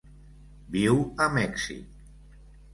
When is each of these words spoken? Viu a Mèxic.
Viu 0.77 0.97
a 1.27 1.29
Mèxic. 1.37 2.11